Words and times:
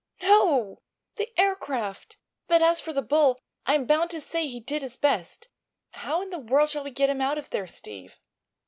"No; 0.19 0.81
the 1.17 1.31
aircraft. 1.39 2.17
But 2.47 2.63
as 2.63 2.81
for 2.81 2.91
the 2.91 3.03
bull, 3.03 3.39
I'm 3.67 3.85
bound 3.85 4.09
to 4.09 4.19
say 4.19 4.47
he 4.47 4.59
did 4.59 4.81
his 4.81 4.97
best. 4.97 5.47
How 5.91 6.23
in 6.23 6.31
the 6.31 6.39
world 6.39 6.71
shall 6.71 6.83
we 6.83 6.89
get 6.89 7.11
him 7.11 7.21
out 7.21 7.37
of 7.37 7.51
there, 7.51 7.67
Steve?" 7.67 8.19